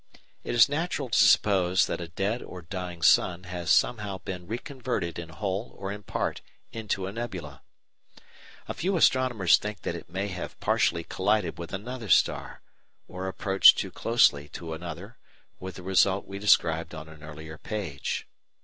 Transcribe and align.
It 0.43 0.55
is 0.55 0.67
natural 0.67 1.09
to 1.09 1.23
suppose 1.23 1.85
that 1.85 2.01
a 2.01 2.07
dead 2.07 2.41
or 2.41 2.63
dying 2.63 3.03
sun 3.03 3.43
has 3.43 3.69
somehow 3.69 4.17
been 4.17 4.47
reconverted 4.47 5.19
in 5.19 5.29
whole 5.29 5.75
or 5.77 5.91
in 5.91 6.01
part 6.01 6.41
into 6.71 7.05
a 7.05 7.11
nebula. 7.11 7.61
A 8.67 8.73
few 8.73 8.97
astronomers 8.97 9.57
think 9.59 9.81
that 9.81 9.93
it 9.93 10.09
may 10.09 10.29
have 10.29 10.59
partially 10.59 11.03
collided 11.03 11.59
with 11.59 11.71
another 11.71 12.09
star, 12.09 12.63
or 13.07 13.27
approached 13.27 13.77
too 13.77 13.91
closely 13.91 14.49
to 14.49 14.73
another, 14.73 15.19
with 15.59 15.75
the 15.75 15.83
result 15.83 16.25
we 16.25 16.39
described 16.39 16.95
on 16.95 17.07
an 17.07 17.21
earlier 17.21 17.59
page. 17.59 18.25